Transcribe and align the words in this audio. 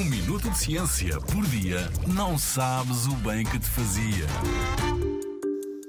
Um 0.00 0.04
minuto 0.04 0.48
de 0.48 0.58
ciência 0.58 1.20
por 1.20 1.46
dia 1.48 1.80
não 2.06 2.38
sabes 2.38 3.04
o 3.04 3.14
bem 3.16 3.44
que 3.44 3.58
te 3.58 3.66
fazia. 3.66 4.26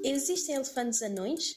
Existem 0.04 0.56
elefantes 0.56 1.00
anões? 1.00 1.54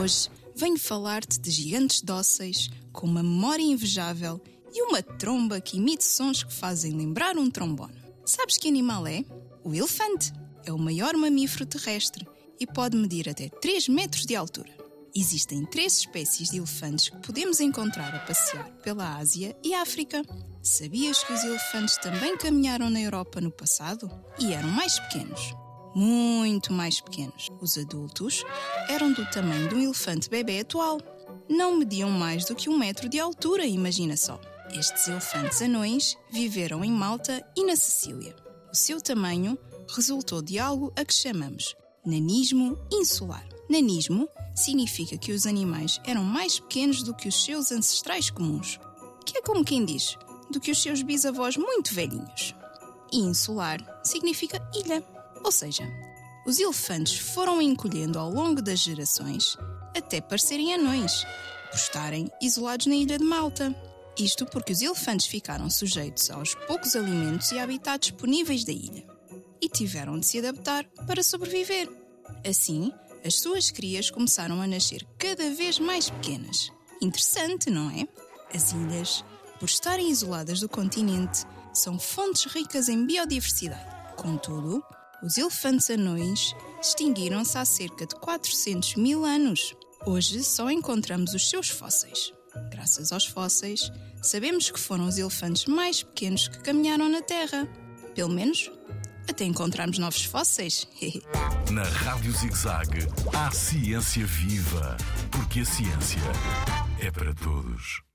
Hoje 0.00 0.30
venho 0.56 0.78
falar-te 0.78 1.38
de 1.38 1.50
gigantes 1.50 2.00
dóceis, 2.00 2.70
com 2.90 3.06
uma 3.06 3.22
memória 3.22 3.62
invejável 3.62 4.40
e 4.72 4.80
uma 4.80 5.02
tromba 5.02 5.60
que 5.60 5.76
emite 5.76 6.06
sons 6.06 6.42
que 6.42 6.54
fazem 6.54 6.96
lembrar 6.96 7.36
um 7.36 7.50
trombone. 7.50 7.92
Sabes 8.24 8.56
que 8.56 8.66
animal 8.66 9.06
é? 9.06 9.26
O 9.62 9.74
elefante. 9.74 10.32
É 10.64 10.72
o 10.72 10.78
maior 10.78 11.14
mamífero 11.18 11.66
terrestre 11.66 12.26
e 12.58 12.66
pode 12.66 12.96
medir 12.96 13.28
até 13.28 13.50
3 13.50 13.90
metros 13.90 14.24
de 14.24 14.34
altura. 14.34 14.77
Existem 15.20 15.64
três 15.64 15.98
espécies 15.98 16.50
de 16.50 16.58
elefantes 16.58 17.08
que 17.08 17.16
podemos 17.16 17.58
encontrar 17.58 18.14
a 18.14 18.20
passear 18.20 18.70
pela 18.84 19.16
Ásia 19.16 19.56
e 19.64 19.74
África. 19.74 20.22
Sabias 20.62 21.24
que 21.24 21.32
os 21.32 21.42
elefantes 21.42 21.96
também 21.96 22.36
caminharam 22.36 22.88
na 22.88 23.00
Europa 23.00 23.40
no 23.40 23.50
passado? 23.50 24.08
E 24.38 24.52
eram 24.52 24.68
mais 24.68 24.96
pequenos. 25.00 25.52
Muito 25.92 26.72
mais 26.72 27.00
pequenos. 27.00 27.48
Os 27.60 27.76
adultos 27.76 28.44
eram 28.88 29.12
do 29.12 29.28
tamanho 29.28 29.68
de 29.68 29.74
um 29.74 29.82
elefante 29.82 30.30
bebê 30.30 30.60
atual. 30.60 31.00
Não 31.48 31.76
mediam 31.76 32.12
mais 32.12 32.44
do 32.44 32.54
que 32.54 32.70
um 32.70 32.78
metro 32.78 33.08
de 33.08 33.18
altura, 33.18 33.66
imagina 33.66 34.16
só. 34.16 34.40
Estes 34.70 35.08
elefantes 35.08 35.60
anões 35.60 36.16
viveram 36.30 36.84
em 36.84 36.92
Malta 36.92 37.44
e 37.56 37.64
na 37.64 37.74
Sicília. 37.74 38.36
O 38.72 38.76
seu 38.76 39.00
tamanho 39.00 39.58
resultou 39.96 40.40
de 40.40 40.60
algo 40.60 40.92
a 40.94 41.04
que 41.04 41.14
chamamos 41.14 41.74
nanismo 42.06 42.78
insular. 42.92 43.57
Nanismo 43.68 44.28
significa 44.54 45.16
que 45.18 45.32
os 45.32 45.46
animais 45.46 46.00
eram 46.04 46.24
mais 46.24 46.58
pequenos 46.58 47.02
do 47.02 47.14
que 47.14 47.28
os 47.28 47.44
seus 47.44 47.70
ancestrais 47.70 48.30
comuns, 48.30 48.80
que 49.24 49.38
é 49.38 49.42
como 49.42 49.64
quem 49.64 49.84
diz, 49.84 50.16
do 50.50 50.58
que 50.58 50.70
os 50.70 50.82
seus 50.82 51.02
bisavós 51.02 51.56
muito 51.56 51.94
velhinhos. 51.94 52.54
E 53.12 53.18
insular 53.18 53.78
significa 54.02 54.60
ilha, 54.74 55.04
ou 55.44 55.52
seja, 55.52 55.84
os 56.46 56.58
elefantes 56.58 57.18
foram 57.18 57.60
encolhendo 57.60 58.18
ao 58.18 58.30
longo 58.30 58.62
das 58.62 58.80
gerações 58.80 59.56
até 59.96 60.20
parecerem 60.20 60.74
anões, 60.74 61.24
por 61.70 61.76
estarem 61.76 62.30
isolados 62.40 62.86
na 62.86 62.94
ilha 62.94 63.18
de 63.18 63.24
Malta. 63.24 63.74
Isto 64.18 64.46
porque 64.46 64.72
os 64.72 64.80
elefantes 64.80 65.26
ficaram 65.26 65.68
sujeitos 65.70 66.30
aos 66.30 66.54
poucos 66.66 66.96
alimentos 66.96 67.52
e 67.52 67.58
habitats 67.58 68.08
disponíveis 68.08 68.64
da 68.64 68.72
ilha 68.72 69.06
e 69.60 69.68
tiveram 69.68 70.18
de 70.18 70.26
se 70.26 70.38
adaptar 70.38 70.84
para 71.06 71.22
sobreviver. 71.22 71.88
Assim, 72.48 72.92
as 73.24 73.40
suas 73.40 73.70
crias 73.70 74.10
começaram 74.10 74.60
a 74.60 74.66
nascer 74.66 75.06
cada 75.18 75.50
vez 75.50 75.78
mais 75.78 76.10
pequenas. 76.10 76.70
Interessante, 77.00 77.70
não 77.70 77.90
é? 77.90 78.06
As 78.54 78.72
ilhas, 78.72 79.24
por 79.58 79.66
estarem 79.66 80.10
isoladas 80.10 80.60
do 80.60 80.68
continente, 80.68 81.44
são 81.72 81.98
fontes 81.98 82.44
ricas 82.52 82.88
em 82.88 83.06
biodiversidade. 83.06 84.14
Contudo, 84.16 84.82
os 85.22 85.36
elefantes 85.36 85.90
anões 85.90 86.54
extinguiram-se 86.80 87.58
há 87.58 87.64
cerca 87.64 88.06
de 88.06 88.14
400 88.16 88.96
mil 88.96 89.24
anos. 89.24 89.74
Hoje 90.06 90.42
só 90.42 90.70
encontramos 90.70 91.34
os 91.34 91.50
seus 91.50 91.68
fósseis. 91.68 92.32
Graças 92.70 93.12
aos 93.12 93.26
fósseis, 93.26 93.92
sabemos 94.22 94.70
que 94.70 94.78
foram 94.78 95.06
os 95.06 95.18
elefantes 95.18 95.66
mais 95.66 96.02
pequenos 96.02 96.48
que 96.48 96.58
caminharam 96.60 97.08
na 97.08 97.22
Terra. 97.22 97.68
Pelo 98.14 98.30
menos 98.30 98.70
até 99.28 99.44
encontrarmos 99.44 99.98
novos 99.98 100.24
fósseis. 100.24 100.86
Na 101.70 101.82
Rádio 101.82 102.32
ZigZag, 102.32 103.06
há 103.34 103.50
ciência 103.50 104.24
viva, 104.26 104.96
porque 105.30 105.60
a 105.60 105.64
ciência 105.64 106.22
é 107.00 107.10
para 107.10 107.34
todos. 107.34 108.07